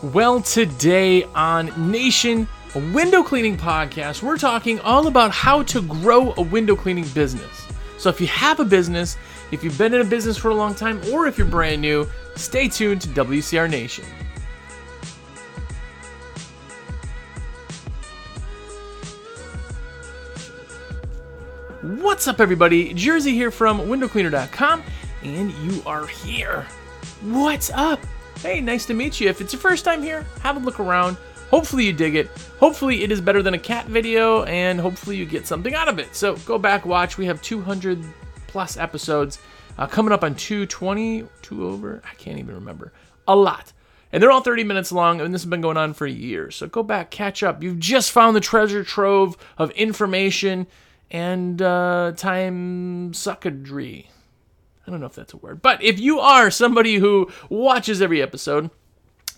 [0.00, 6.34] Well, today on Nation, a window cleaning podcast, we're talking all about how to grow
[6.36, 7.66] a window cleaning business.
[7.96, 9.16] So, if you have a business,
[9.50, 12.08] if you've been in a business for a long time, or if you're brand new,
[12.36, 14.04] stay tuned to WCR Nation.
[21.82, 22.94] What's up, everybody?
[22.94, 24.84] Jersey here from windowcleaner.com,
[25.24, 26.68] and you are here.
[27.20, 27.98] What's up?
[28.40, 29.28] Hey, nice to meet you.
[29.28, 31.16] If it's your first time here, have a look around.
[31.50, 32.28] Hopefully, you dig it.
[32.60, 35.98] Hopefully, it is better than a cat video, and hopefully, you get something out of
[35.98, 36.14] it.
[36.14, 37.18] So, go back, watch.
[37.18, 38.00] We have 200
[38.46, 39.40] plus episodes
[39.76, 42.00] uh, coming up on 220, two over.
[42.08, 42.92] I can't even remember.
[43.26, 43.72] A lot.
[44.12, 46.54] And they're all 30 minutes long, and this has been going on for years.
[46.54, 47.60] So, go back, catch up.
[47.60, 50.68] You've just found the treasure trove of information
[51.10, 54.06] and uh, time suckadry.
[54.88, 58.22] I don't know if that's a word, but if you are somebody who watches every
[58.22, 58.70] episode,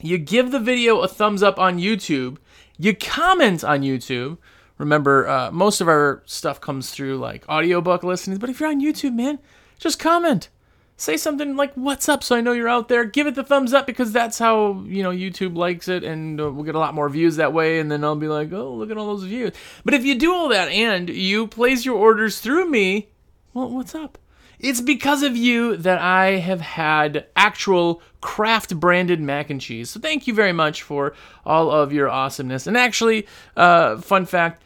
[0.01, 2.37] you give the video a thumbs up on YouTube,
[2.79, 4.39] you comment on YouTube.
[4.79, 8.81] Remember, uh, most of our stuff comes through like audiobook listenings, but if you're on
[8.81, 9.41] YouTube, man,
[9.77, 10.51] just comment.
[10.97, 13.05] Say something like "What's up?" so I know you're out there.
[13.05, 16.49] Give it the thumbs up because that's how you know YouTube likes it, and uh,
[16.53, 17.81] we'll get a lot more views that way.
[17.81, 19.53] And then I'll be like, "Oh, look at all those views."
[19.85, 23.09] But if you do all that and you place your orders through me,
[23.53, 24.19] well, what's up?
[24.61, 29.91] It's because of you that I have had actual craft branded mac and cheese.
[29.91, 31.15] So thank you very much for
[31.47, 32.67] all of your awesomeness.
[32.67, 34.63] And actually, uh, fun fact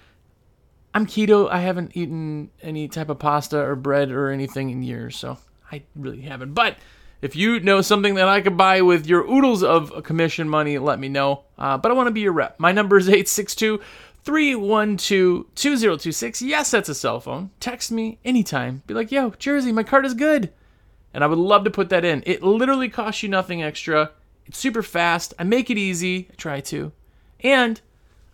[0.95, 1.51] I'm keto.
[1.51, 5.17] I haven't eaten any type of pasta or bread or anything in years.
[5.17, 5.39] So
[5.71, 6.55] I really haven't.
[6.55, 6.77] But
[7.21, 11.01] if you know something that I could buy with your oodles of commission money, let
[11.01, 11.43] me know.
[11.59, 12.61] Uh, but I want to be your rep.
[12.61, 13.81] My number is 862
[14.25, 16.43] 312 2026.
[16.43, 17.51] Yes, that's a cell phone.
[17.61, 18.83] Text me anytime.
[18.87, 20.51] Be like, yo, Jersey, my card is good.
[21.13, 22.23] And I would love to put that in.
[22.27, 24.13] It literally costs you nothing extra.
[24.47, 25.35] It's super fast.
[25.39, 26.29] I make it easy.
[26.31, 26.93] I try to.
[27.41, 27.81] And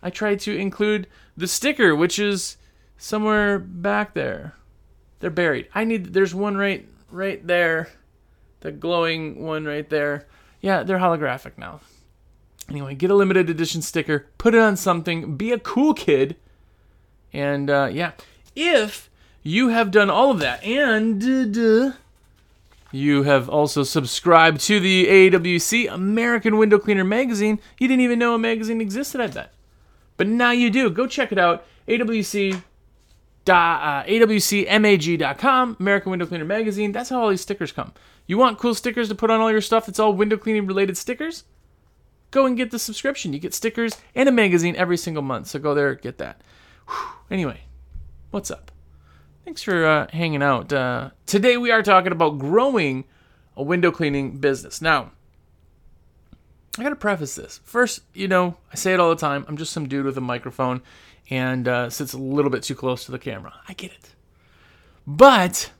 [0.01, 2.57] I try to include the sticker, which is
[2.97, 4.55] somewhere back there.
[5.19, 5.67] They're buried.
[5.75, 7.89] I need, there's one right, right there.
[8.61, 10.27] The glowing one right there.
[10.61, 11.81] Yeah, they're holographic now.
[12.71, 16.37] Anyway, get a limited edition sticker, put it on something, be a cool kid,
[17.33, 18.13] and uh, yeah,
[18.55, 19.09] if
[19.43, 21.21] you have done all of that and
[21.57, 21.91] uh,
[22.93, 28.35] you have also subscribed to the AWC American Window Cleaner magazine, you didn't even know
[28.35, 29.53] a magazine existed, I bet.
[30.15, 30.89] But now you do.
[30.89, 31.65] Go check it out.
[31.89, 32.63] AWC.
[33.49, 36.93] Uh, AWCMAG.com, American Window Cleaner Magazine.
[36.93, 37.91] That's how all these stickers come.
[38.27, 40.95] You want cool stickers to put on all your stuff that's all window cleaning related
[40.95, 41.43] stickers?
[42.31, 43.33] Go and get the subscription.
[43.33, 45.47] You get stickers and a magazine every single month.
[45.47, 46.41] So go there, get that.
[46.87, 47.09] Whew.
[47.29, 47.61] Anyway,
[48.31, 48.71] what's up?
[49.45, 50.71] Thanks for uh, hanging out.
[50.71, 53.05] Uh, today we are talking about growing
[53.55, 54.81] a window cleaning business.
[54.81, 55.11] Now,
[56.77, 57.59] I gotta preface this.
[57.63, 59.45] First, you know, I say it all the time.
[59.47, 60.81] I'm just some dude with a microphone
[61.29, 63.53] and uh, sits a little bit too close to the camera.
[63.67, 64.15] I get it.
[65.05, 65.71] But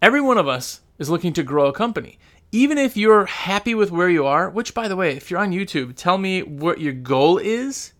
[0.00, 2.18] every one of us is looking to grow a company
[2.52, 5.52] even if you're happy with where you are, which by the way, if you're on
[5.52, 7.94] YouTube, tell me what your goal is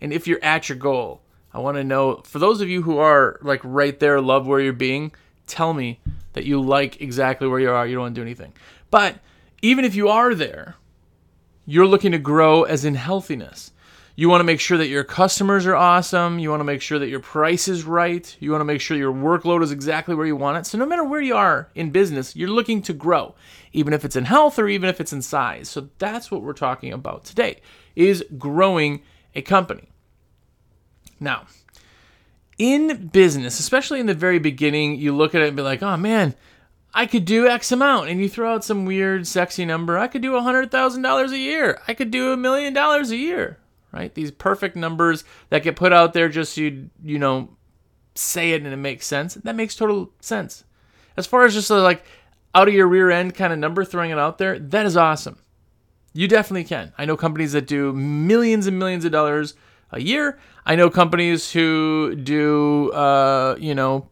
[0.00, 1.22] and if you're at your goal.
[1.52, 4.60] I want to know for those of you who are like right there, love where
[4.60, 5.12] you're being,
[5.46, 6.00] tell me
[6.34, 8.52] that you like exactly where you are, you don't want to do anything.
[8.90, 9.16] But
[9.62, 10.76] even if you are there,
[11.64, 13.72] you're looking to grow as in healthiness.
[14.16, 16.38] You want to make sure that your customers are awesome.
[16.38, 18.36] You want to make sure that your price is right.
[18.38, 20.66] You want to make sure your workload is exactly where you want it.
[20.66, 23.34] So, no matter where you are in business, you're looking to grow,
[23.72, 25.68] even if it's in health or even if it's in size.
[25.68, 27.60] So, that's what we're talking about today
[27.96, 29.02] is growing
[29.34, 29.88] a company.
[31.18, 31.46] Now,
[32.56, 35.96] in business, especially in the very beginning, you look at it and be like, oh
[35.96, 36.36] man,
[36.92, 38.10] I could do X amount.
[38.10, 39.98] And you throw out some weird, sexy number.
[39.98, 41.80] I could do $100,000 a year.
[41.88, 43.58] I could do a million dollars a year
[43.94, 44.12] right?
[44.14, 47.56] These perfect numbers that get put out there just so you you know
[48.14, 49.34] say it and it makes sense.
[49.34, 50.64] That makes total sense.
[51.16, 52.04] As far as just a, like
[52.54, 55.38] out of your rear end kind of number throwing it out there, that is awesome.
[56.12, 56.92] You definitely can.
[56.98, 59.54] I know companies that do millions and millions of dollars
[59.92, 60.38] a year.
[60.66, 64.10] I know companies who do uh, you know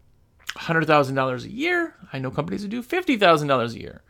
[0.57, 1.97] hundred thousand dollars a year.
[2.13, 4.03] I know companies who do fifty thousand dollars a year.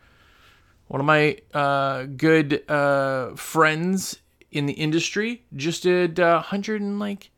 [0.88, 4.18] One of my uh, good uh, friends
[4.52, 7.30] in the industry just did uh, hundred and like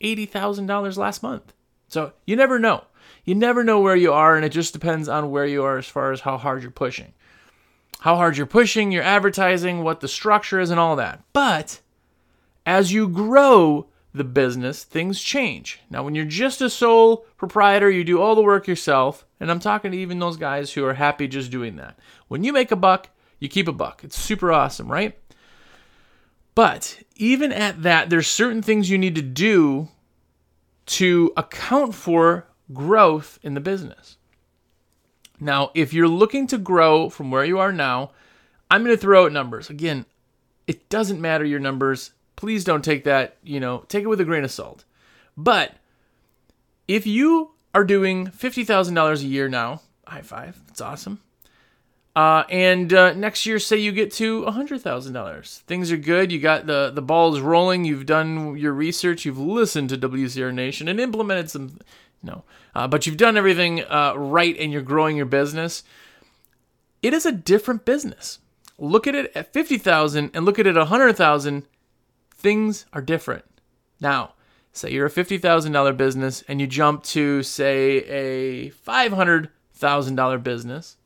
[0.00, 1.52] eighty thousand dollars last month.
[1.88, 2.84] So you never know.
[3.24, 5.86] You never know where you are, and it just depends on where you are as
[5.86, 7.12] far as how hard you're pushing,
[8.00, 11.22] how hard you're pushing, your advertising, what the structure is, and all that.
[11.32, 11.80] But
[12.64, 15.80] as you grow the business, things change.
[15.90, 19.60] Now, when you're just a sole proprietor, you do all the work yourself, and I'm
[19.60, 21.98] talking to even those guys who are happy just doing that.
[22.28, 24.04] When you make a buck, you keep a buck.
[24.04, 25.18] It's super awesome, right?
[26.54, 29.88] But even at that, there's certain things you need to do
[30.86, 34.16] to account for growth in the business.
[35.40, 38.12] Now, if you're looking to grow from where you are now,
[38.70, 39.70] I'm going to throw out numbers.
[39.70, 40.06] Again,
[40.66, 42.12] it doesn't matter your numbers.
[42.36, 44.84] Please don't take that, you know, take it with a grain of salt.
[45.36, 45.74] But
[46.86, 51.20] if you are doing $50,000 a year now, high five, that's awesome.
[52.14, 55.60] Uh, and uh, next year, say you get to $100,000.
[55.60, 56.30] Things are good.
[56.30, 57.84] You got the, the balls rolling.
[57.84, 59.24] You've done your research.
[59.24, 61.78] You've listened to WCR Nation and implemented some,
[62.22, 62.44] no,
[62.74, 65.84] uh, but you've done everything uh, right and you're growing your business.
[67.00, 68.40] It is a different business.
[68.78, 71.62] Look at it at 50,000 and look at it at 100,000.
[72.34, 73.44] Things are different.
[74.00, 74.34] Now,
[74.72, 80.96] say you're a $50,000 business and you jump to, say, a $500,000 business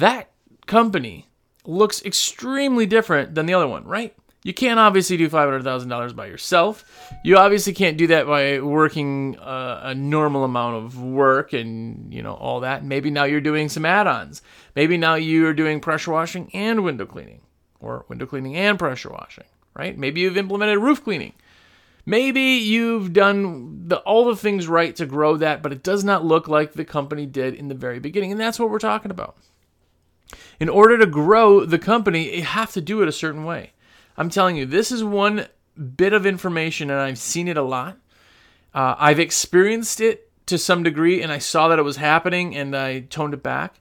[0.00, 0.30] that
[0.66, 1.28] company
[1.64, 4.14] looks extremely different than the other one, right?
[4.46, 6.84] You can't obviously do $500,000 by yourself.
[7.24, 12.22] You obviously can't do that by working uh, a normal amount of work and, you
[12.22, 12.84] know, all that.
[12.84, 14.42] Maybe now you're doing some add-ons.
[14.76, 17.40] Maybe now you're doing pressure washing and window cleaning
[17.80, 19.98] or window cleaning and pressure washing, right?
[19.98, 21.32] Maybe you've implemented roof cleaning.
[22.04, 26.24] Maybe you've done the, all the things right to grow that, but it does not
[26.24, 28.30] look like the company did in the very beginning.
[28.30, 29.36] And that's what we're talking about.
[30.58, 33.72] In order to grow the company, you have to do it a certain way.
[34.16, 35.46] I'm telling you, this is one
[35.96, 37.98] bit of information, and I've seen it a lot.
[38.74, 42.74] Uh, I've experienced it to some degree, and I saw that it was happening, and
[42.74, 43.80] I toned it back.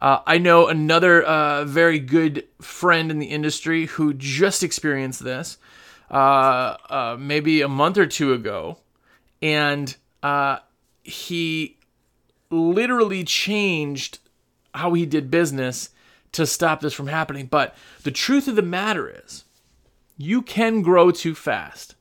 [0.00, 5.58] Uh, I know another uh, very good friend in the industry who just experienced this
[6.10, 8.78] uh, uh, maybe a month or two ago,
[9.40, 10.58] and uh,
[11.02, 11.78] he
[12.50, 14.18] literally changed
[14.74, 15.90] how he did business
[16.36, 17.46] to stop this from happening.
[17.46, 19.44] But the truth of the matter is,
[20.16, 21.94] you can grow too fast.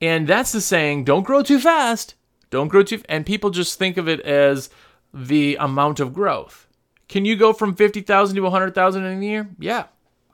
[0.00, 2.14] And that's the saying, don't grow too fast.
[2.50, 4.70] Don't grow too and people just think of it as
[5.12, 6.66] the amount of growth.
[7.08, 9.48] Can you go from 50,000 to 100,000 in a year?
[9.58, 9.84] Yeah.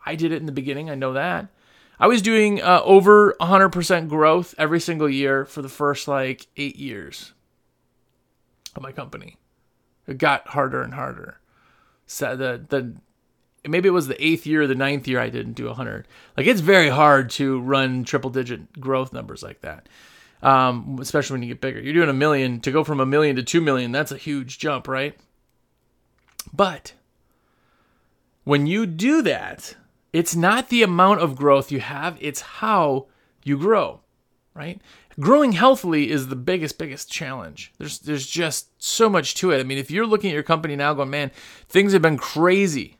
[0.04, 1.48] I did it in the beginning, I know that.
[2.00, 6.76] I was doing uh, over 100% growth every single year for the first like 8
[6.76, 7.32] years
[8.74, 9.36] of my company.
[10.06, 11.38] It got harder and harder.
[12.06, 12.94] So the the
[13.66, 16.08] maybe it was the eighth year or the ninth year I didn't do 100.
[16.36, 19.88] Like it's very hard to run triple digit growth numbers like that,
[20.42, 21.80] um, especially when you get bigger.
[21.80, 23.92] You're doing a million to go from a million to two million.
[23.92, 25.16] That's a huge jump, right?
[26.52, 26.94] But
[28.44, 29.76] when you do that,
[30.12, 33.06] it's not the amount of growth you have; it's how
[33.44, 34.00] you grow,
[34.54, 34.80] right?
[35.20, 37.72] Growing healthily is the biggest, biggest challenge.
[37.78, 39.60] There's there's just so much to it.
[39.60, 41.30] I mean, if you're looking at your company now, going, man,
[41.68, 42.98] things have been crazy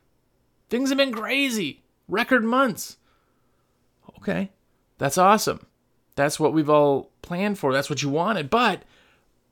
[0.73, 1.83] Things have been crazy.
[2.07, 2.97] Record months.
[4.17, 4.49] Okay.
[4.97, 5.67] That's awesome.
[6.15, 7.71] That's what we've all planned for.
[7.71, 8.49] That's what you wanted.
[8.49, 8.81] But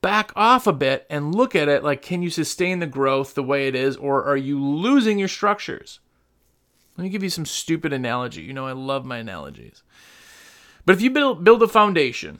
[0.01, 3.43] back off a bit and look at it like can you sustain the growth the
[3.43, 5.99] way it is or are you losing your structures?
[6.97, 8.41] Let me give you some stupid analogy.
[8.41, 9.83] You know I love my analogies.
[10.87, 12.39] But if you build build a foundation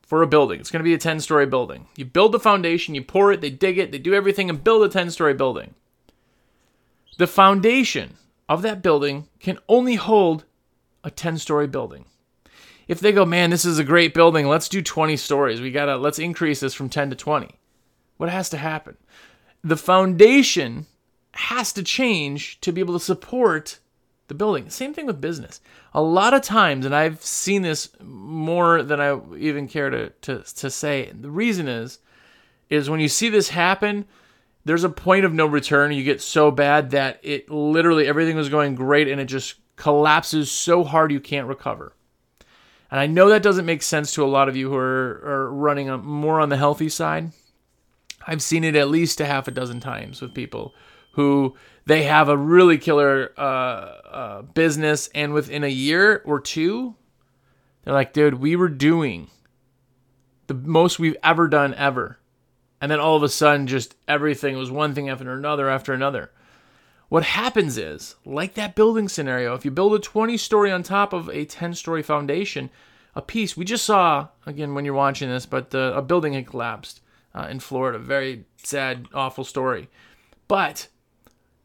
[0.00, 1.86] for a building, it's going to be a 10-story building.
[1.96, 4.84] You build the foundation, you pour it, they dig it, they do everything and build
[4.84, 5.74] a 10-story building.
[7.18, 8.16] The foundation
[8.52, 10.44] of that building can only hold
[11.02, 12.04] a 10 story building.
[12.86, 15.62] If they go, man, this is a great building, let's do 20 stories.
[15.62, 17.48] We gotta, let's increase this from 10 to 20.
[18.18, 18.98] What has to happen?
[19.64, 20.84] The foundation
[21.32, 23.78] has to change to be able to support
[24.28, 24.68] the building.
[24.68, 25.62] Same thing with business.
[25.94, 30.42] A lot of times, and I've seen this more than I even care to, to,
[30.42, 32.00] to say, the reason is,
[32.68, 34.04] is when you see this happen,
[34.64, 35.92] there's a point of no return.
[35.92, 40.50] You get so bad that it literally everything was going great and it just collapses
[40.50, 41.94] so hard you can't recover.
[42.90, 45.52] And I know that doesn't make sense to a lot of you who are, are
[45.52, 47.32] running a, more on the healthy side.
[48.26, 50.74] I've seen it at least a half a dozen times with people
[51.12, 56.94] who they have a really killer uh, uh, business, and within a year or two,
[57.82, 59.28] they're like, dude, we were doing
[60.46, 62.18] the most we've ever done ever
[62.82, 66.32] and then all of a sudden just everything was one thing after another after another.
[67.08, 71.12] What happens is, like that building scenario, if you build a 20 story on top
[71.12, 72.70] of a 10 story foundation,
[73.14, 77.02] a piece, we just saw, again, when you're watching this, but a building had collapsed
[77.34, 77.98] uh, in Florida.
[77.98, 79.88] Very sad, awful story.
[80.48, 80.88] But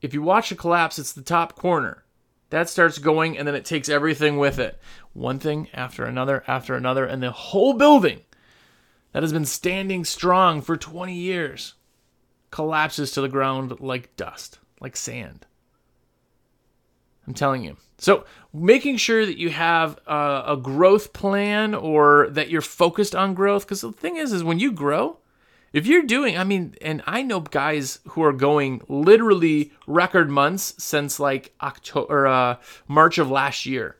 [0.01, 2.03] if you watch the collapse, it's the top corner.
[2.51, 4.79] That starts going, and then it takes everything with it.
[5.13, 8.21] One thing after another, after another, and the whole building
[9.17, 11.73] that has been standing strong for 20 years
[12.51, 15.47] collapses to the ground like dust, like sand.
[17.25, 22.51] I'm telling you, So, making sure that you have a, a growth plan or that
[22.51, 23.65] you're focused on growth.
[23.65, 25.17] Because the thing is, is when you grow,
[25.73, 30.75] if you're doing, I mean, and I know guys who are going literally record months
[30.77, 32.57] since like October uh,
[32.87, 33.95] March of last year.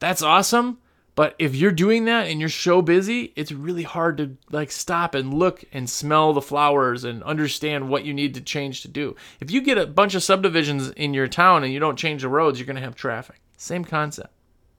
[0.00, 0.78] That's awesome.
[1.16, 5.14] But if you're doing that and you're so busy, it's really hard to like stop
[5.14, 9.16] and look and smell the flowers and understand what you need to change to do.
[9.40, 12.28] If you get a bunch of subdivisions in your town and you don't change the
[12.28, 13.40] roads, you're going to have traffic.
[13.56, 14.32] Same concept,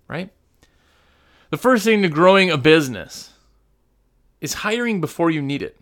[0.08, 0.32] right?
[1.50, 3.32] The first thing to growing a business
[4.40, 5.76] is hiring before you need it.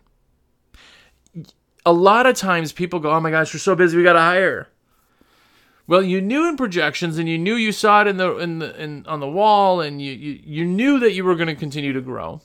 [1.86, 4.20] A lot of times people go, "Oh my gosh, we're so busy, we got to
[4.20, 4.70] hire."
[5.88, 8.82] Well, you knew in projections, and you knew you saw it in the in the
[8.82, 11.94] in, on the wall, and you you, you knew that you were going to continue
[11.94, 12.42] to grow.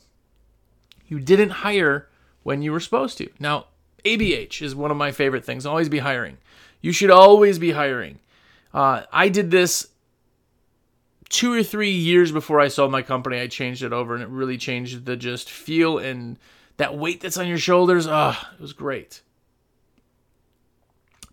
[1.08, 2.08] You didn't hire
[2.42, 3.30] when you were supposed to.
[3.38, 3.66] Now,
[4.04, 5.64] ABH is one of my favorite things.
[5.64, 6.38] Always be hiring.
[6.80, 8.18] You should always be hiring.
[8.72, 9.88] Uh, I did this
[11.28, 13.40] two or three years before I sold my company.
[13.40, 16.38] I changed it over, and it really changed the just feel and
[16.76, 18.06] that weight that's on your shoulders.
[18.06, 19.22] Ah, oh, it was great.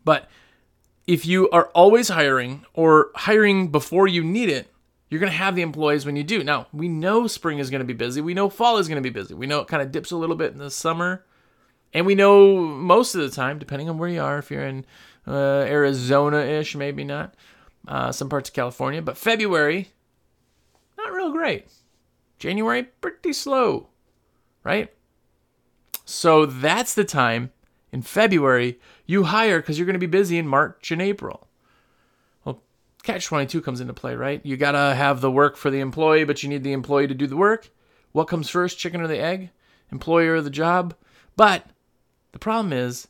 [0.04, 0.30] But
[1.08, 4.68] if you are always hiring or hiring before you need it,
[5.10, 6.44] you're going to have the employees when you do.
[6.44, 8.20] Now, we know spring is going to be busy.
[8.20, 9.34] We know fall is going to be busy.
[9.34, 11.26] We know it kind of dips a little bit in the summer.
[11.94, 14.86] And we know most of the time, depending on where you are, if you're in
[15.26, 17.36] uh, Arizona ish, maybe not,
[17.88, 19.94] uh, some parts of California, but February,
[20.98, 21.68] not real great.
[22.38, 23.88] January, pretty slow,
[24.66, 24.94] right?
[26.04, 27.52] So that's the time
[27.92, 31.48] in February you hire because you're going to be busy in March and April.
[32.44, 32.62] Well,
[33.04, 34.46] catch 22 comes into play, right?
[34.46, 37.14] You got to have the work for the employee, but you need the employee to
[37.14, 37.70] do the work.
[38.12, 39.52] What comes first, chicken or the egg?
[39.92, 40.96] Employer or the job?
[41.36, 41.66] But
[42.32, 43.08] the problem is,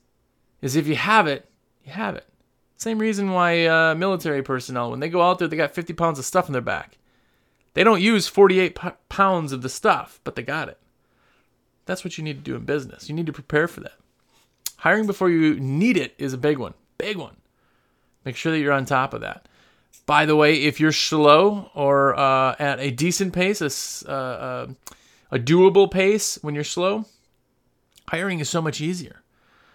[0.62, 1.50] is if you have it,
[1.84, 2.27] you have it.
[2.75, 6.19] Same reason why uh, military personnel, when they go out there, they got 50 pounds
[6.19, 6.98] of stuff in their back.
[7.74, 10.79] They don't use 48 p- pounds of the stuff, but they got it.
[11.86, 13.10] That's what you need to do in business.
[13.10, 13.98] You need to prepare for that.
[14.77, 16.74] Hiring before you need it is a big one.
[16.98, 17.36] Big one.
[18.25, 19.48] Make sure that you're on top of that.
[20.05, 24.67] By the way, if you're slow or uh, at a decent pace, a, uh, uh,
[25.31, 27.05] a doable pace when you're slow,
[28.07, 29.24] hiring is so much easier.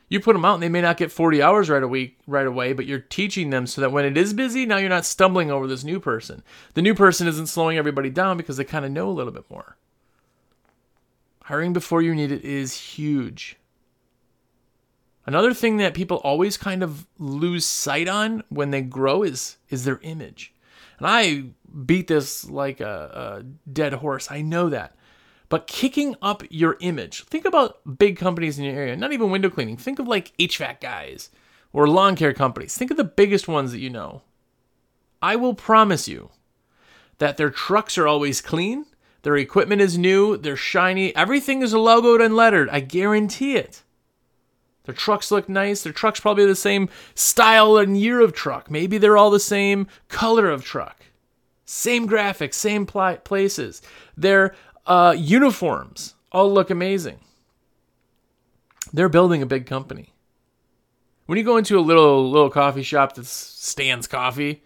[0.08, 2.46] You put them out and they may not get 40 hours right a week right
[2.46, 5.50] away, but you're teaching them so that when it is busy, now you're not stumbling
[5.50, 6.42] over this new person.
[6.74, 9.50] The new person isn't slowing everybody down because they kind of know a little bit
[9.50, 9.76] more.
[11.44, 13.56] Hiring before you need it is huge.
[15.24, 19.84] Another thing that people always kind of lose sight on when they grow is is
[19.84, 20.52] their image.
[20.98, 21.44] And I
[21.84, 24.30] beat this like a, a dead horse.
[24.30, 24.94] I know that.
[25.48, 27.24] But kicking up your image.
[27.24, 29.76] Think about big companies in your area, not even window cleaning.
[29.76, 31.30] Think of like HVAC guys
[31.72, 32.76] or lawn care companies.
[32.76, 34.22] Think of the biggest ones that you know.
[35.20, 36.30] I will promise you
[37.18, 38.86] that their trucks are always clean,
[39.22, 42.68] their equipment is new, they're shiny, everything is logoed and lettered.
[42.70, 43.82] I guarantee it.
[44.84, 45.82] Their trucks look nice.
[45.82, 48.70] Their truck's probably the same style and year of truck.
[48.70, 51.06] Maybe they're all the same color of truck.
[51.64, 53.80] Same graphics, same pl- places.
[54.16, 54.54] Their
[54.86, 57.20] uh, uniforms all look amazing.
[58.92, 60.12] They're building a big company.
[61.26, 64.62] When you go into a little little coffee shop that stands coffee,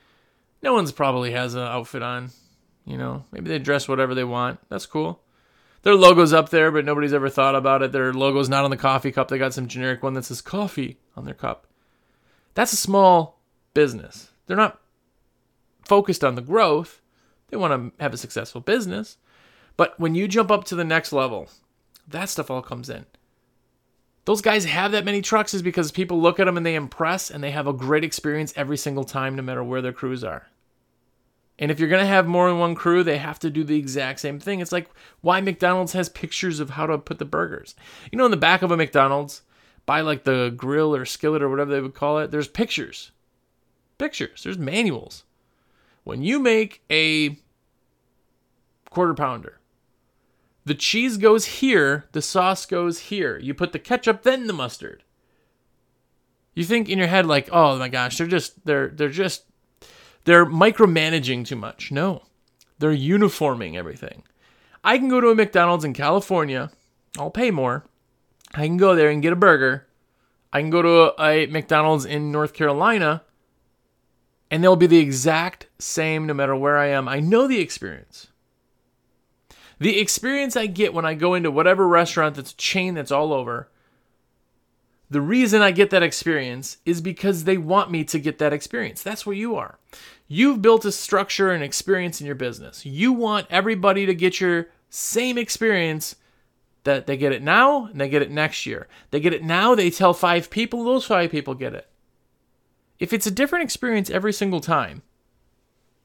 [0.62, 2.30] no one's probably has an outfit on.
[2.86, 4.58] You know, maybe they dress whatever they want.
[4.68, 5.20] That's cool
[5.86, 7.92] their logo's up there, but nobody's ever thought about it.
[7.92, 9.28] Their logo's not on the coffee cup.
[9.28, 11.68] They got some generic one that says coffee on their cup.
[12.54, 13.38] That's a small
[13.72, 14.32] business.
[14.48, 14.80] They're not
[15.84, 17.00] focused on the growth.
[17.50, 19.16] They want to have a successful business.
[19.76, 21.48] But when you jump up to the next level,
[22.08, 23.06] that stuff all comes in.
[24.24, 27.30] Those guys have that many trucks is because people look at them and they impress
[27.30, 30.48] and they have a great experience every single time, no matter where their crews are.
[31.58, 33.78] And if you're going to have more than one crew, they have to do the
[33.78, 34.60] exact same thing.
[34.60, 34.90] It's like
[35.22, 37.74] why McDonald's has pictures of how to put the burgers.
[38.12, 39.42] You know, in the back of a McDonald's,
[39.86, 43.12] by like the grill or skillet or whatever they would call it, there's pictures.
[43.98, 44.42] Pictures.
[44.42, 45.24] There's manuals.
[46.04, 47.38] When you make a
[48.90, 49.60] quarter pounder,
[50.64, 53.38] the cheese goes here, the sauce goes here.
[53.38, 55.04] You put the ketchup, then the mustard.
[56.54, 59.44] You think in your head like, "Oh my gosh, they're just they're they're just
[60.26, 61.90] they're micromanaging too much.
[61.90, 62.22] No,
[62.78, 64.22] they're uniforming everything.
[64.84, 66.70] I can go to a McDonald's in California,
[67.18, 67.84] I'll pay more.
[68.54, 69.86] I can go there and get a burger.
[70.52, 73.22] I can go to a, a McDonald's in North Carolina,
[74.50, 77.08] and they'll be the exact same no matter where I am.
[77.08, 78.28] I know the experience.
[79.78, 83.32] The experience I get when I go into whatever restaurant that's a chain that's all
[83.32, 83.68] over,
[85.08, 89.02] The reason I get that experience is because they want me to get that experience.
[89.02, 89.78] That's where you are.
[90.28, 92.84] You've built a structure and experience in your business.
[92.84, 96.16] You want everybody to get your same experience
[96.84, 98.88] that they get it now and they get it next year.
[99.10, 101.88] They get it now, they tell five people, those five people get it.
[102.98, 105.02] If it's a different experience every single time,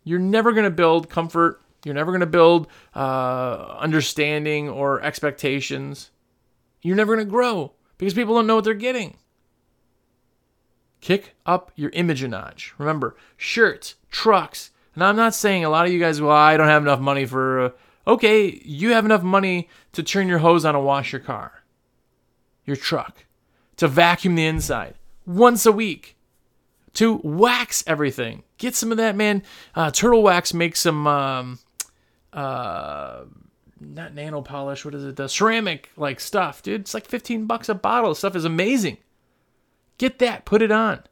[0.04, 1.62] you're never going to build comfort.
[1.86, 6.12] You're never going to build uh, understanding or expectations.
[6.82, 9.18] You're never going to grow because people don't know what they're getting.
[11.02, 12.74] Kick up your notch.
[12.78, 14.70] Remember, shirts, trucks.
[14.94, 17.26] And I'm not saying a lot of you guys, well, I don't have enough money
[17.26, 17.60] for.
[17.60, 17.70] Uh,
[18.08, 21.64] okay, you have enough money to turn your hose on and wash your car,
[22.66, 23.26] your truck,
[23.78, 26.18] to vacuum the inside once a week,
[26.94, 28.44] to wax everything.
[28.58, 29.44] Get some of that, man.
[29.74, 31.08] Uh, Turtle Wax makes some.
[31.08, 31.60] Um,
[32.32, 33.24] uh,
[33.80, 34.86] not nano polish.
[34.86, 35.16] What is it?
[35.16, 36.82] The ceramic like stuff, dude.
[36.82, 38.14] It's like 15 bucks a bottle.
[38.14, 38.98] Stuff is amazing.
[40.02, 40.46] Get that.
[40.46, 41.04] Put it on.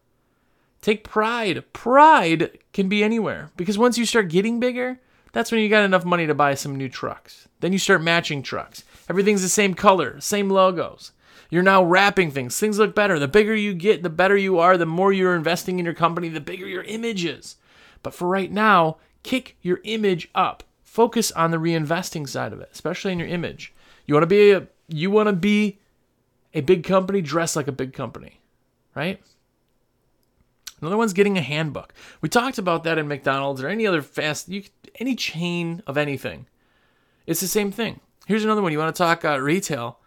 [0.81, 1.63] Take pride.
[1.74, 5.00] Pride can be anywhere because once you start getting bigger,
[5.31, 7.48] that's when you got enough money to buy some new trucks.
[7.60, 8.84] Then you start matching trucks.
[9.08, 11.12] Everything's the same color, same logos.
[11.51, 12.58] You're now wrapping things.
[12.58, 13.19] Things look better.
[13.19, 14.75] The bigger you get, the better you are.
[14.75, 17.58] The more you're investing in your company, the bigger your image is.
[18.01, 22.69] But for right now, kick your image up focus on the reinvesting side of it,
[22.72, 23.72] especially in your image.
[24.08, 25.77] You want to be a you want to be
[26.55, 28.38] a big company, dress like a big company,
[29.00, 29.22] right?
[30.82, 31.94] Another one's getting a handbook.
[32.20, 34.63] We talked about that in McDonald's or any other fast you
[35.00, 36.48] any chain of anything.
[37.25, 38.01] It's the same thing.
[38.27, 38.74] Here's another one.
[38.74, 40.00] You want to talk uh, retail?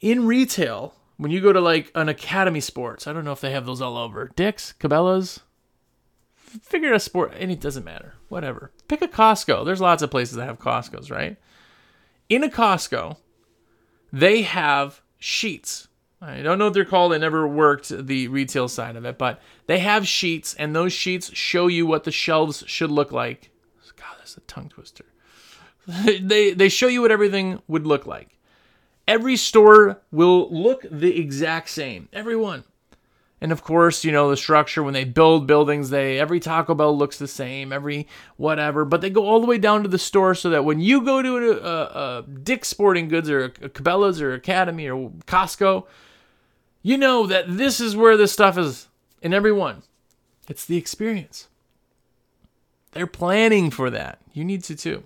[0.00, 3.52] In retail, when you go to like an Academy Sports, I don't know if they
[3.52, 4.30] have those all over.
[4.34, 5.40] Dick's, Cabela's,
[6.62, 8.14] figure a sport, and it doesn't matter.
[8.28, 8.72] Whatever.
[8.88, 9.64] Pick a Costco.
[9.64, 11.36] There's lots of places that have Costco's, right?
[12.28, 13.18] In a Costco,
[14.12, 15.88] they have sheets.
[16.24, 17.12] I don't know what they're called.
[17.12, 21.34] I never worked the retail side of it, but they have sheets, and those sheets
[21.34, 23.50] show you what the shelves should look like.
[23.96, 25.04] God, that's a tongue twister.
[25.86, 28.38] they they show you what everything would look like.
[29.06, 32.08] Every store will look the exact same.
[32.12, 32.64] Everyone.
[33.40, 36.96] And of course, you know, the structure when they build buildings, they every Taco Bell
[36.96, 38.08] looks the same, every
[38.38, 41.02] whatever, but they go all the way down to the store so that when you
[41.02, 45.84] go to a, a, a Dick's Sporting Goods or a Cabela's or Academy or Costco,
[46.84, 48.88] you know that this is where this stuff is
[49.22, 49.82] in every one.
[50.48, 51.48] It's the experience.
[52.92, 54.20] They're planning for that.
[54.34, 55.04] You need to too.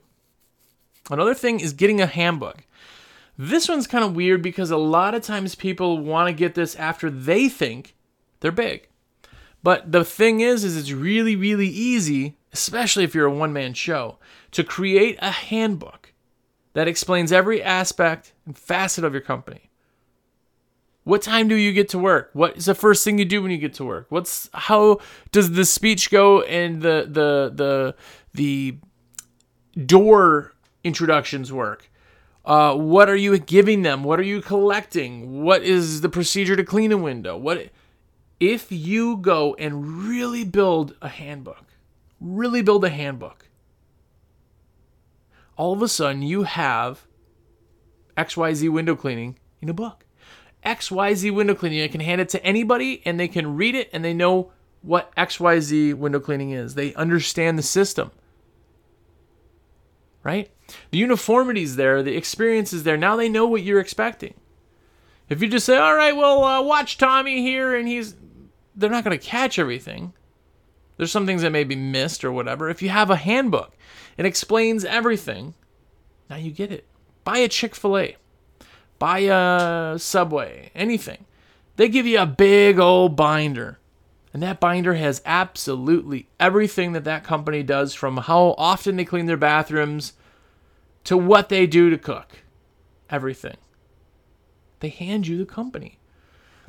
[1.08, 2.64] Another thing is getting a handbook.
[3.38, 6.74] This one's kind of weird because a lot of times people want to get this
[6.74, 7.94] after they think
[8.40, 8.88] they're big.
[9.62, 14.18] But the thing is, is it's really, really easy, especially if you're a one-man show,
[14.50, 16.12] to create a handbook
[16.72, 19.67] that explains every aspect and facet of your company.
[21.08, 22.28] What time do you get to work?
[22.34, 24.08] What is the first thing you do when you get to work?
[24.10, 25.00] What's how
[25.32, 27.94] does the speech go and the the the
[28.34, 28.76] the
[29.86, 30.52] door
[30.84, 31.90] introductions work?
[32.44, 34.04] Uh, what are you giving them?
[34.04, 35.42] What are you collecting?
[35.42, 37.38] What is the procedure to clean a window?
[37.38, 37.70] What
[38.38, 41.64] if you go and really build a handbook,
[42.20, 43.48] really build a handbook,
[45.56, 47.06] all of a sudden you have
[48.18, 50.04] XYZ window cleaning in a book.
[50.64, 51.82] XYZ window cleaning.
[51.82, 55.14] I can hand it to anybody and they can read it and they know what
[55.16, 56.74] XYZ window cleaning is.
[56.74, 58.10] They understand the system.
[60.22, 60.50] Right?
[60.90, 62.96] The uniformity is there, the experience is there.
[62.96, 64.34] Now they know what you're expecting.
[65.28, 68.14] If you just say, all right, well, uh, watch Tommy here and he's
[68.74, 70.12] they're not going to catch everything.
[70.96, 72.68] There's some things that may be missed or whatever.
[72.68, 73.76] If you have a handbook,
[74.16, 75.54] it explains everything.
[76.30, 76.86] Now you get it.
[77.24, 78.16] Buy a Chick fil A,
[78.98, 81.24] buy a Subway, anything.
[81.76, 83.78] They give you a big old binder.
[84.32, 89.26] And that binder has absolutely everything that that company does from how often they clean
[89.26, 90.12] their bathrooms
[91.04, 92.42] to what they do to cook.
[93.08, 93.56] Everything.
[94.80, 95.98] They hand you the company.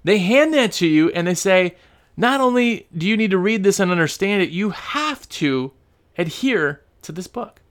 [0.04, 1.76] They hand that to you and they say,
[2.16, 5.74] not only do you need to read this and understand it, you have to
[6.18, 7.62] adhere to this book.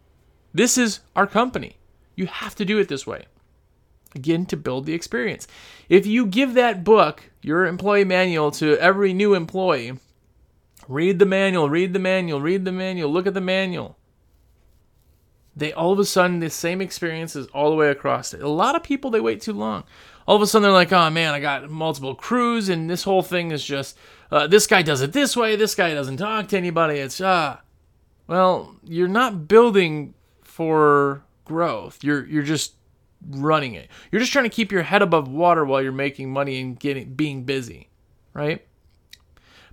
[0.53, 1.77] This is our company.
[2.14, 3.27] You have to do it this way.
[4.14, 5.47] Again, to build the experience.
[5.88, 9.99] If you give that book, your employee manual, to every new employee,
[10.88, 13.97] read the manual, read the manual, read the manual, look at the manual.
[15.55, 18.42] They all of a sudden, the same experience is all the way across it.
[18.42, 19.85] A lot of people, they wait too long.
[20.27, 23.23] All of a sudden, they're like, oh man, I got multiple crews, and this whole
[23.23, 23.99] thing is just
[24.31, 26.99] uh, this guy does it this way, this guy doesn't talk to anybody.
[26.99, 27.61] It's ah,
[28.27, 32.05] well, you're not building for growth.
[32.05, 32.75] You're you're just
[33.27, 33.89] running it.
[34.11, 37.15] You're just trying to keep your head above water while you're making money and getting
[37.15, 37.89] being busy,
[38.35, 38.65] right?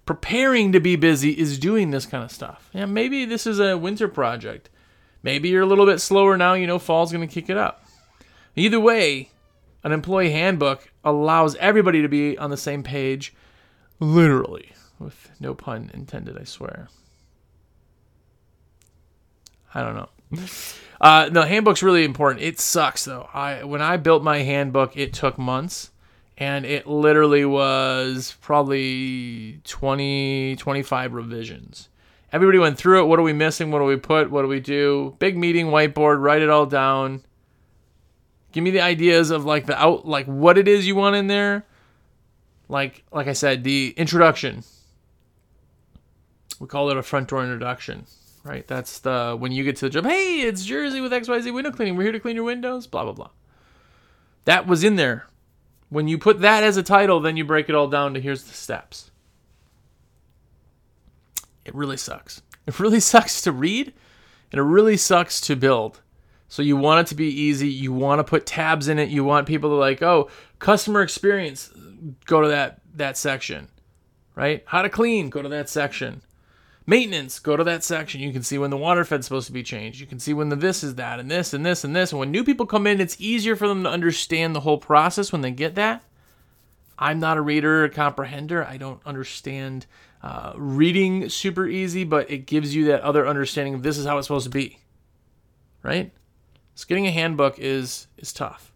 [0.05, 2.69] Preparing to be busy is doing this kind of stuff.
[2.73, 4.69] Yeah, maybe this is a winter project.
[5.23, 7.85] Maybe you're a little bit slower now, you know fall's going to kick it up.
[8.55, 9.31] Either way,
[9.83, 13.33] an employee handbook allows everybody to be on the same page
[13.99, 16.89] literally with no pun intended, I swear.
[19.73, 20.09] I don't know.
[21.05, 22.43] Uh, the handbook's really important.
[22.43, 23.29] It sucks though.
[23.31, 25.91] I when I built my handbook, it took months,
[26.35, 31.89] and it literally was probably 20, 25 revisions.
[32.33, 33.05] Everybody went through it.
[33.05, 33.69] What are we missing?
[33.69, 34.31] What do we put?
[34.31, 35.15] What do we do?
[35.19, 37.23] Big meeting, whiteboard, write it all down.
[38.51, 41.27] Give me the ideas of like the out, like what it is you want in
[41.27, 41.67] there.
[42.67, 44.63] Like like I said, the introduction.
[46.59, 48.07] We call it a front door introduction
[48.45, 48.65] right?
[48.67, 50.05] That's the when you get to the job.
[50.05, 51.97] Hey, it's Jersey with XYZ window cleaning.
[51.97, 52.87] We're here to clean your windows.
[52.87, 53.29] Blah blah blah.
[54.45, 55.25] That was in there.
[55.89, 58.43] When you put that as a title, then you break it all down to here's
[58.43, 59.11] the steps.
[61.65, 62.43] It really sucks.
[62.67, 63.93] It really sucks to read,
[64.51, 66.01] and it really sucks to build.
[66.47, 67.67] So you want it to be easy.
[67.67, 69.09] You want to put tabs in it.
[69.09, 70.29] You want people to like, oh,
[70.59, 71.71] customer experience,
[72.25, 73.69] go to that that section,
[74.35, 74.63] right?
[74.67, 76.21] How to clean, go to that section.
[76.87, 78.21] Maintenance, go to that section.
[78.21, 79.99] You can see when the water fed's supposed to be changed.
[79.99, 82.11] You can see when the this is that and this and this and this.
[82.11, 85.31] And when new people come in, it's easier for them to understand the whole process
[85.31, 86.03] when they get that.
[86.97, 88.65] I'm not a reader or comprehender.
[88.65, 89.87] I don't understand
[90.21, 94.17] uh, reading super easy, but it gives you that other understanding of this is how
[94.17, 94.79] it's supposed to be.
[95.81, 96.11] Right?
[96.75, 98.71] So getting a handbook is is tough.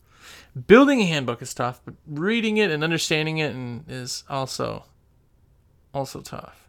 [0.68, 4.86] Building a handbook is tough, but reading it and understanding it and is also
[5.94, 6.69] also tough.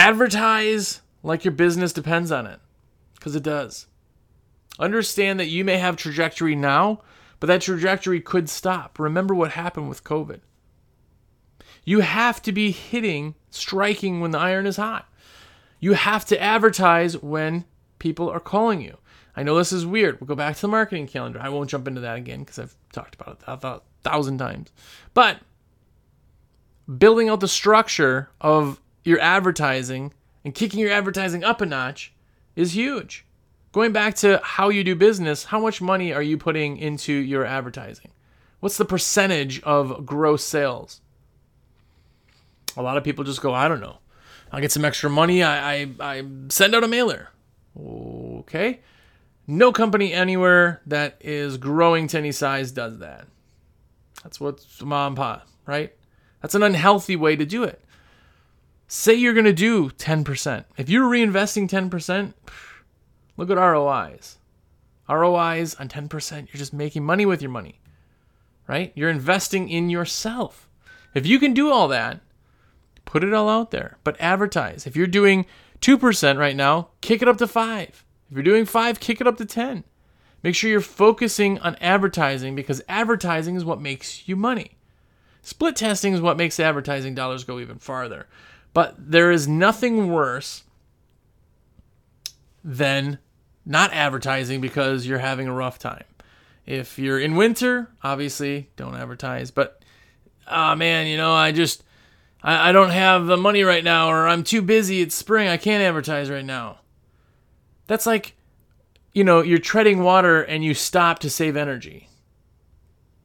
[0.00, 2.58] Advertise like your business depends on it,
[3.16, 3.86] because it does.
[4.78, 7.02] Understand that you may have trajectory now,
[7.38, 8.98] but that trajectory could stop.
[8.98, 10.40] Remember what happened with COVID.
[11.84, 15.06] You have to be hitting, striking when the iron is hot.
[15.80, 17.66] You have to advertise when
[17.98, 18.96] people are calling you.
[19.36, 20.18] I know this is weird.
[20.18, 21.40] We'll go back to the marketing calendar.
[21.42, 24.72] I won't jump into that again because I've talked about it a thousand times.
[25.12, 25.40] But
[26.96, 30.12] building out the structure of your advertising
[30.44, 32.12] and kicking your advertising up a notch
[32.56, 33.24] is huge.
[33.72, 37.44] Going back to how you do business, how much money are you putting into your
[37.44, 38.10] advertising?
[38.58, 41.00] What's the percentage of gross sales?
[42.76, 43.98] A lot of people just go, I don't know.
[44.52, 45.42] I'll get some extra money.
[45.42, 47.28] I, I, I send out a mailer.
[47.78, 48.80] Okay.
[49.46, 53.26] No company anywhere that is growing to any size does that.
[54.22, 55.94] That's what's mom and pop, right?
[56.42, 57.82] That's an unhealthy way to do it.
[58.92, 60.64] Say you're going to do 10%.
[60.76, 62.34] If you're reinvesting 10%,
[63.36, 64.38] look at ROIs.
[65.08, 67.78] ROIs on 10%, you're just making money with your money,
[68.66, 68.90] right?
[68.96, 70.68] You're investing in yourself.
[71.14, 72.18] If you can do all that,
[73.04, 74.88] put it all out there, but advertise.
[74.88, 75.46] If you're doing
[75.80, 77.86] 2% right now, kick it up to 5.
[77.88, 79.84] If you're doing 5, kick it up to 10.
[80.42, 84.78] Make sure you're focusing on advertising because advertising is what makes you money.
[85.42, 88.26] Split testing is what makes advertising dollars go even farther.
[88.72, 90.64] But there is nothing worse
[92.62, 93.18] than
[93.66, 96.04] not advertising because you're having a rough time.
[96.66, 99.50] If you're in winter, obviously don't advertise.
[99.50, 99.82] But
[100.46, 101.82] oh man, you know, I just
[102.42, 105.00] I, I don't have the money right now, or I'm too busy.
[105.00, 105.48] It's spring.
[105.48, 106.80] I can't advertise right now.
[107.86, 108.36] That's like,
[109.12, 112.08] you know, you're treading water and you stop to save energy.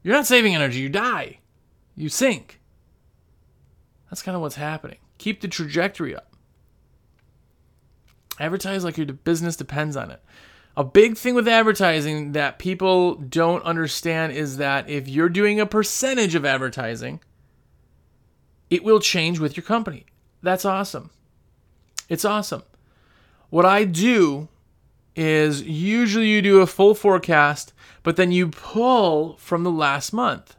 [0.02, 1.38] You're not saving energy, you die.
[1.96, 2.60] You sink.
[4.10, 4.98] That's kind of what's happening.
[5.18, 6.34] Keep the trajectory up.
[8.38, 10.22] Advertise like your business depends on it.
[10.76, 15.64] A big thing with advertising that people don't understand is that if you're doing a
[15.64, 17.20] percentage of advertising,
[18.68, 20.04] it will change with your company.
[20.42, 21.10] That's awesome.
[22.10, 22.62] It's awesome.
[23.48, 24.48] What I do
[25.14, 30.56] is usually you do a full forecast, but then you pull from the last month.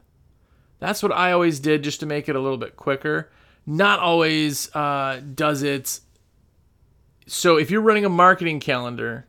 [0.80, 3.30] That's what I always did just to make it a little bit quicker
[3.68, 6.00] not always uh, does it.
[7.26, 9.26] So if you're running a marketing calendar,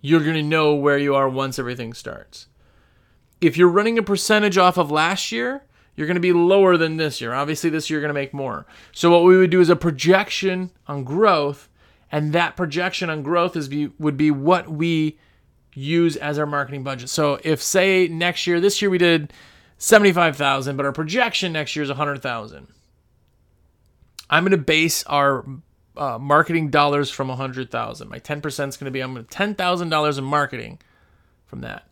[0.00, 2.46] you're going to know where you are once everything starts.
[3.42, 6.96] If you're running a percentage off of last year, you're going to be lower than
[6.96, 7.34] this year.
[7.34, 8.64] Obviously, this year you're going to make more.
[8.92, 11.68] So what we would do is a projection on growth,
[12.10, 15.18] and that projection on growth is would be what we
[15.74, 17.10] use as our marketing budget.
[17.10, 19.34] So if say next year, this year we did
[19.76, 22.68] 75,000, but our projection next year is 100,000
[24.32, 25.44] I'm going to base our
[25.94, 28.08] uh, marketing dollars from 100,000.
[28.08, 30.78] My 10% is going to be I'm going to $10,000 in marketing
[31.44, 31.86] from that.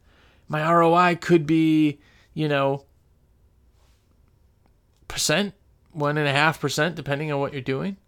[0.49, 2.01] My ROI could be,
[2.33, 2.87] you know,
[5.07, 5.53] percent,
[5.93, 7.99] one and a half percent, depending on what you're doing.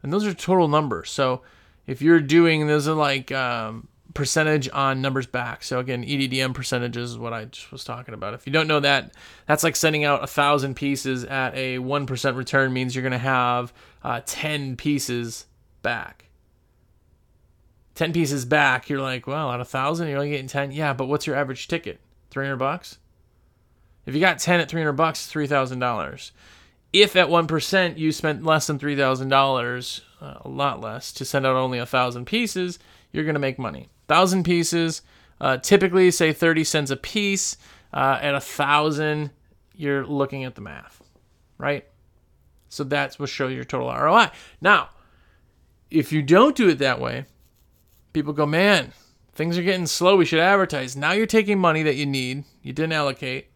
[0.00, 1.10] And those are total numbers.
[1.10, 1.42] So
[1.84, 5.62] if you're doing, those are like um, percentage on numbers back.
[5.64, 8.34] So again, EDDM percentages is what I just was talking about.
[8.34, 9.14] If you don't know that,
[9.46, 13.18] that's like sending out a thousand pieces at a 1% return means you're going to
[13.18, 13.72] have
[14.02, 15.46] uh, 10 pieces
[15.82, 16.26] back.
[17.94, 20.72] 10 pieces back, you're like, well, out of 1,000, you're only getting 10.
[20.72, 22.00] Yeah, but what's your average ticket?
[22.30, 22.98] 300 bucks?
[24.06, 26.30] If you got 10 at 300 bucks, $3,000.
[26.92, 31.56] If at 1% you spent less than $3,000, uh, a lot less, to send out
[31.56, 32.78] only a 1,000 pieces,
[33.12, 33.88] you're going to make money.
[34.06, 35.02] 1,000 pieces,
[35.40, 37.56] uh, typically say 30 cents a piece.
[37.94, 39.30] Uh, at a 1,000,
[39.74, 41.02] you're looking at the math,
[41.58, 41.86] right?
[42.68, 44.30] So that's what show your total ROI.
[44.60, 44.90] Now,
[45.90, 47.26] if you don't do it that way,
[48.14, 48.92] people go, man,
[49.34, 50.16] things are getting slow.
[50.16, 50.96] We should advertise.
[50.96, 53.51] Now you're taking money that you need, you didn't allocate,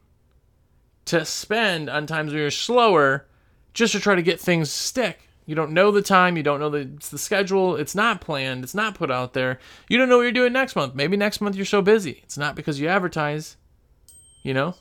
[1.06, 3.26] to spend on times when you're slower
[3.74, 5.28] just to try to get things to stick.
[5.46, 8.64] You don't know the time, you don't know the, it's the schedule, it's not planned,
[8.64, 9.60] it's not put out there.
[9.88, 10.94] You don't know what you're doing next month.
[10.94, 12.20] Maybe next month you're so busy.
[12.24, 13.56] It's not because you advertise,
[14.42, 14.74] you know?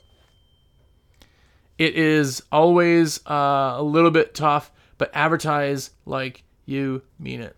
[1.78, 7.56] It is always uh, a little bit tough, but advertise like you mean it.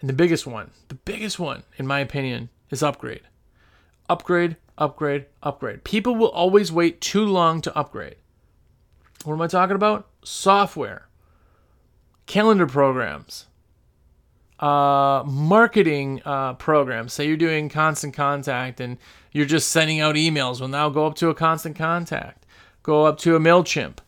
[0.00, 3.22] And the biggest one, the biggest one, in my opinion, is upgrade.
[4.08, 5.84] Upgrade, upgrade, upgrade.
[5.84, 8.16] People will always wait too long to upgrade.
[9.24, 10.08] What am I talking about?
[10.24, 11.06] Software,
[12.26, 13.46] calendar programs,
[14.58, 17.12] uh, marketing uh, programs.
[17.12, 18.96] Say you're doing constant contact and
[19.30, 20.58] you're just sending out emails.
[20.60, 22.46] Well, now go up to a constant contact,
[22.82, 23.98] go up to a MailChimp,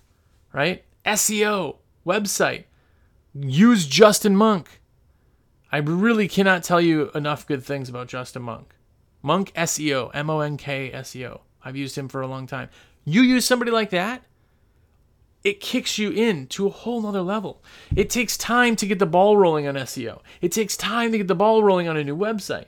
[0.53, 0.85] right?
[1.05, 2.65] SEO, website.
[3.35, 4.81] Use Justin Monk.
[5.71, 8.72] I really cannot tell you enough good things about Justin Monk.
[9.23, 11.41] Monk SEO, M O N K SEO.
[11.65, 12.69] I've used him for a long time.
[13.05, 14.23] You use somebody like that,
[15.45, 17.63] it kicks you in to a whole nother level.
[17.95, 20.21] It takes time to get the ball rolling on SEO.
[20.41, 22.67] It takes time to get the ball rolling on a new website.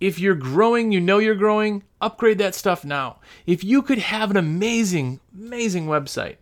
[0.00, 3.18] If you're growing, you know you're growing, upgrade that stuff now.
[3.46, 6.36] If you could have an amazing, amazing website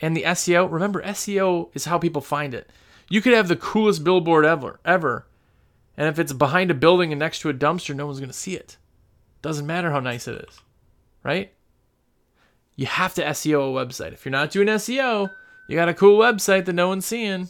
[0.00, 2.70] and the SEO, remember SEO is how people find it.
[3.08, 5.26] You could have the coolest billboard ever, ever.
[5.96, 8.36] And if it's behind a building and next to a dumpster, no one's going to
[8.36, 8.76] see it.
[9.42, 10.60] Doesn't matter how nice it is,
[11.22, 11.52] right?
[12.74, 14.12] You have to SEO a website.
[14.12, 15.30] If you're not doing SEO,
[15.68, 17.48] you got a cool website that no one's seeing.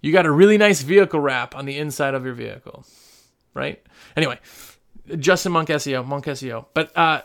[0.00, 2.84] You got a really nice vehicle wrap on the inside of your vehicle,
[3.54, 3.82] right?
[4.16, 4.38] Anyway,
[5.18, 6.66] Justin Monk SEO, Monk SEO.
[6.74, 7.22] But uh,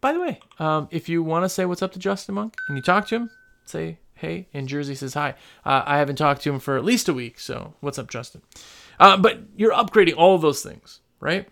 [0.00, 2.76] by the way, um, if you want to say what's up to Justin Monk and
[2.76, 3.30] you talk to him,
[3.64, 5.34] say hey, and Jersey says hi.
[5.64, 8.42] Uh, I haven't talked to him for at least a week, so what's up, Justin?
[8.98, 11.48] Uh, but you're upgrading all those things, right?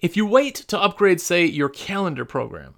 [0.00, 2.74] If you wait to upgrade, say, your calendar program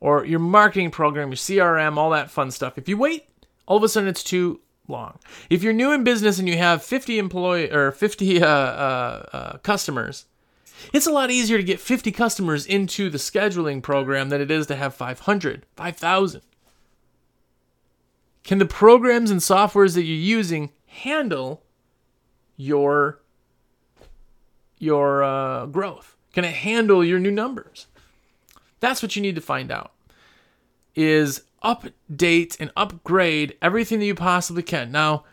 [0.00, 3.28] or your marketing program, your CRM, all that fun stuff, if you wait,
[3.66, 5.18] all of a sudden it's too long.
[5.50, 9.58] If you're new in business and you have 50 employee or 50 uh, uh, uh,
[9.58, 10.26] customers,
[10.92, 14.66] it's a lot easier to get 50 customers into the scheduling program than it is
[14.68, 16.40] to have 500, 5,000.
[18.44, 21.62] Can the programs and softwares that you're using handle
[22.58, 23.20] your
[24.76, 26.16] your uh, growth?
[26.34, 27.86] Can it handle your new numbers?
[28.80, 29.92] That's what you need to find out.
[30.94, 34.92] Is update and upgrade everything that you possibly can.
[34.92, 35.24] Now,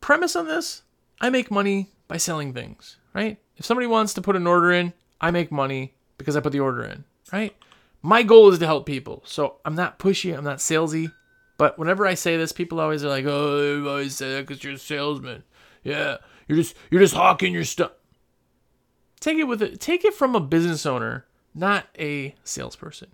[0.00, 0.82] premise on this,
[1.20, 3.38] I make money by selling things, right?
[3.56, 6.60] If somebody wants to put an order in, I make money because I put the
[6.60, 7.54] order in, right?
[8.02, 9.22] My goal is to help people.
[9.26, 11.12] So I'm not pushy, I'm not salesy.
[11.58, 14.62] But whenever I say this, people always are like, "Oh, you always say that because
[14.62, 15.42] you're a salesman.
[15.86, 16.16] Yeah,
[16.48, 17.92] you're just you're just hawking your stuff."
[19.20, 19.80] Take it with it.
[19.80, 23.08] Take it from a business owner, not a salesperson.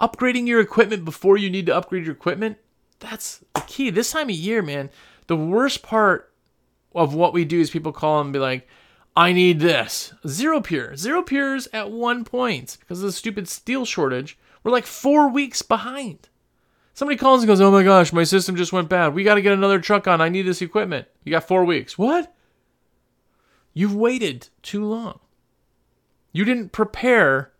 [0.00, 2.58] Upgrading your equipment before you need to upgrade your equipment.
[3.00, 3.90] That's the key.
[3.90, 4.90] This time of year, man,
[5.26, 6.32] the worst part
[6.94, 8.66] of what we do is people call and be like,
[9.16, 10.12] I need this.
[10.24, 10.92] Xero Pure.
[10.92, 14.38] Xero Pures at one point because of the stupid steel shortage.
[14.62, 16.28] We're like four weeks behind.
[16.96, 19.12] Somebody calls and goes, Oh my gosh, my system just went bad.
[19.12, 20.22] We got to get another truck on.
[20.22, 21.06] I need this equipment.
[21.24, 21.98] You got four weeks.
[21.98, 22.34] What?
[23.74, 25.20] You've waited too long.
[26.32, 27.52] You didn't prepare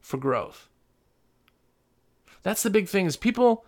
[0.00, 0.68] for growth.
[2.42, 3.64] That's the big thing is people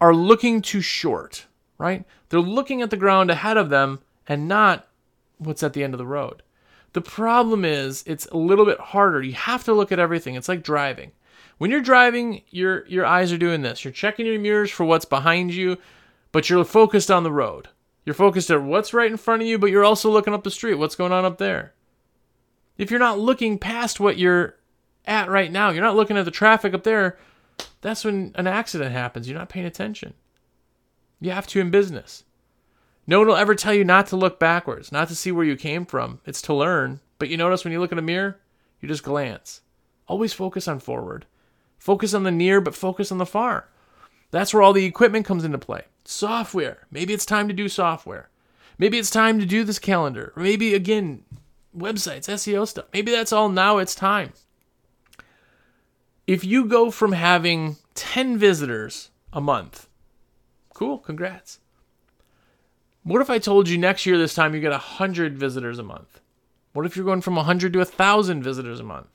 [0.00, 2.04] are looking too short, right?
[2.28, 4.86] They're looking at the ground ahead of them and not
[5.38, 6.44] what's at the end of the road.
[6.92, 9.20] The problem is it's a little bit harder.
[9.20, 10.36] You have to look at everything.
[10.36, 11.10] It's like driving.
[11.58, 13.84] When you're driving, your your eyes are doing this.
[13.84, 15.78] You're checking your mirrors for what's behind you,
[16.32, 17.68] but you're focused on the road.
[18.04, 20.50] You're focused at what's right in front of you, but you're also looking up the
[20.50, 20.74] street.
[20.74, 21.72] What's going on up there?
[22.76, 24.56] If you're not looking past what you're
[25.06, 27.18] at right now, you're not looking at the traffic up there,
[27.80, 29.28] that's when an accident happens.
[29.28, 30.14] You're not paying attention.
[31.20, 32.24] You have to in business.
[33.06, 35.56] No one will ever tell you not to look backwards, not to see where you
[35.56, 36.20] came from.
[36.26, 37.00] It's to learn.
[37.18, 38.40] But you notice when you look in a mirror,
[38.80, 39.60] you just glance.
[40.08, 41.26] Always focus on forward.
[41.84, 43.68] Focus on the near, but focus on the far.
[44.30, 45.82] That's where all the equipment comes into play.
[46.06, 46.86] Software.
[46.90, 48.30] Maybe it's time to do software.
[48.78, 50.32] Maybe it's time to do this calendar.
[50.34, 51.24] Maybe, again,
[51.76, 52.86] websites, SEO stuff.
[52.94, 54.32] Maybe that's all now it's time.
[56.26, 59.86] If you go from having 10 visitors a month,
[60.72, 61.58] cool, congrats.
[63.02, 66.22] What if I told you next year this time you get 100 visitors a month?
[66.72, 69.08] What if you're going from 100 to 1,000 visitors a month?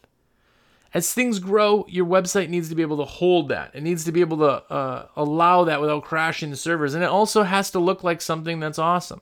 [0.93, 3.71] As things grow, your website needs to be able to hold that.
[3.75, 6.95] It needs to be able to uh, allow that without crashing the servers.
[6.95, 9.21] And it also has to look like something that's awesome.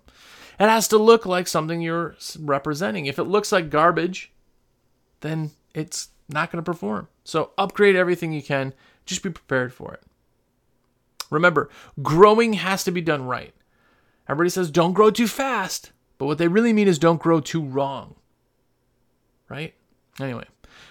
[0.60, 3.06] It has to look like something you're representing.
[3.06, 4.32] If it looks like garbage,
[5.20, 7.10] then it's not going to perform.
[7.24, 8.74] So upgrade everything you can.
[9.06, 10.04] Just be prepared for it.
[11.30, 11.70] Remember,
[12.02, 13.54] growing has to be done right.
[14.30, 17.62] Everybody says don't grow too fast, but what they really mean is don't grow too
[17.62, 18.16] wrong.
[19.50, 19.74] Right?
[20.20, 20.46] Anyway,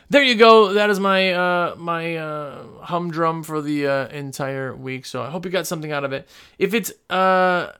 [0.09, 0.73] there you go.
[0.75, 5.07] That is my uh, my uh, humdrum for the uh, entire week.
[5.07, 6.29] So I hope you got something out of it.
[6.59, 7.73] If it's uh,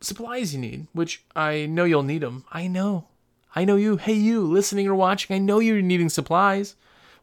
[0.00, 3.06] supplies you need, which I know you'll need them, I know,
[3.54, 3.96] I know you.
[3.96, 6.74] Hey, you listening or watching, I know you're needing supplies.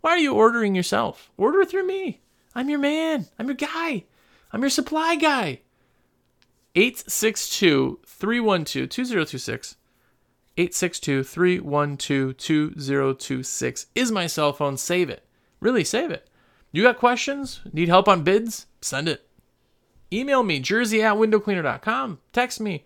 [0.02, 1.32] Why are you ordering yourself?
[1.38, 2.22] Order through me.
[2.54, 3.26] I'm your man.
[3.40, 4.04] I'm your guy.
[4.54, 5.62] I'm your supply guy.
[6.76, 9.76] 862 312 2026.
[10.58, 14.78] 862 312 2026 is my cell phone.
[14.78, 15.24] Save it.
[15.60, 16.30] Really, save it.
[16.72, 17.62] You got questions?
[17.72, 18.68] Need help on bids?
[18.82, 19.28] Send it.
[20.12, 22.20] Email me, jersey at windowcleaner.com.
[22.32, 22.86] Text me.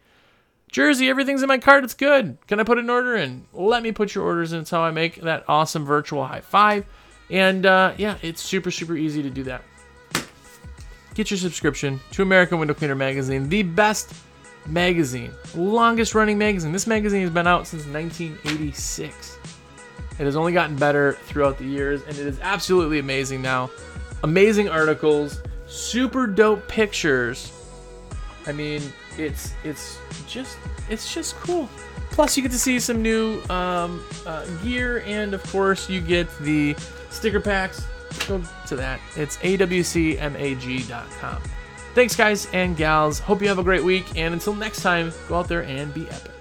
[0.71, 1.84] Jersey, everything's in my cart.
[1.84, 2.38] It's good.
[2.47, 3.45] Can I put an order in?
[3.53, 4.62] Let me put your orders in.
[4.62, 6.86] It's how I make that awesome virtual high five.
[7.29, 9.63] And uh, yeah, it's super, super easy to do that
[11.19, 14.13] get your subscription to American Window Cleaner Magazine, the best
[14.67, 16.72] magazine, longest running magazine.
[16.72, 19.38] This magazine has been out since 1986.
[20.19, 23.69] It has only gotten better throughout the years, and it is absolutely amazing now.
[24.24, 27.52] Amazing articles, super dope pictures.
[28.45, 28.82] I mean,
[29.17, 30.58] it's it's just
[30.89, 31.69] it's just cool.
[32.12, 36.28] Plus, you get to see some new um, uh, gear, and of course, you get
[36.39, 36.76] the
[37.10, 37.88] sticker packs
[38.30, 39.00] go to that.
[39.15, 41.41] It's awcmag.com.
[41.93, 43.19] Thanks, guys and gals.
[43.19, 44.17] Hope you have a great week.
[44.17, 46.38] And until next time, go out there and be epic.